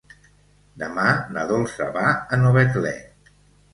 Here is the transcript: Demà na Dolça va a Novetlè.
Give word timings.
Demà 0.83 1.03
na 1.37 1.43
Dolça 1.53 1.91
va 1.99 2.07
a 2.37 2.43
Novetlè. 2.45 2.95